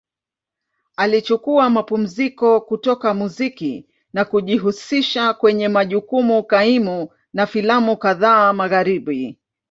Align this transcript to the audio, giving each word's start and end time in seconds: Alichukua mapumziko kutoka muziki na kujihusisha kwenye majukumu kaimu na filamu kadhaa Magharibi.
Alichukua 0.95 1.69
mapumziko 1.69 2.61
kutoka 2.61 3.13
muziki 3.13 3.85
na 4.13 4.25
kujihusisha 4.25 5.33
kwenye 5.33 5.67
majukumu 5.67 6.43
kaimu 6.43 7.09
na 7.33 7.45
filamu 7.47 7.97
kadhaa 7.97 8.53
Magharibi. 8.53 9.39